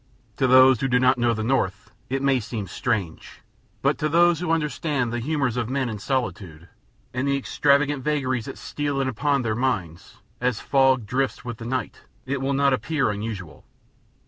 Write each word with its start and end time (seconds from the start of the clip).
To 0.37 0.47
those 0.47 0.81
who 0.81 0.87
do 0.87 0.97
not 0.99 1.19
know 1.19 1.35
the 1.35 1.43
North 1.43 1.91
it 2.09 2.23
may 2.23 2.39
seem 2.39 2.65
strange, 2.65 3.41
but 3.83 3.99
to 3.99 4.09
those 4.09 4.39
who 4.39 4.49
understand 4.49 5.13
the 5.13 5.19
humors 5.19 5.57
of 5.57 5.69
men 5.69 5.89
in 5.89 5.99
solitude, 5.99 6.67
and 7.13 7.27
the 7.27 7.37
extravagant 7.37 8.03
vagaries 8.03 8.45
that 8.45 8.57
steal 8.57 8.99
in 8.99 9.07
upon 9.07 9.43
their 9.43 9.53
minds, 9.53 10.17
as 10.41 10.59
fog 10.59 11.05
drifts 11.05 11.45
with 11.45 11.59
the 11.59 11.65
night, 11.65 12.01
it 12.25 12.41
will 12.41 12.53
not 12.53 12.73
appear 12.73 13.11
unusual. 13.11 13.63